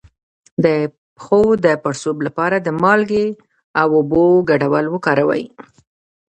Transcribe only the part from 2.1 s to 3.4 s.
لپاره د مالګې